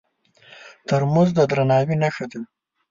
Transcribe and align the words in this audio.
ترموز 0.87 1.29
د 1.37 1.39
درناوي 1.51 1.95
نښه 2.01 2.25
ده. 2.31 2.41